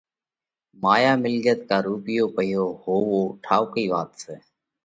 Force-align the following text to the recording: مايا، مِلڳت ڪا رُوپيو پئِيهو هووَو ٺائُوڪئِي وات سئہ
مايا، 0.81 1.13
مِلڳت 1.23 1.59
ڪا 1.69 1.77
رُوپيو 1.85 2.25
پئِيهو 2.35 2.67
هووَو 2.83 3.21
ٺائُوڪئِي 3.43 3.85
وات 3.91 4.11
سئہ 4.21 4.35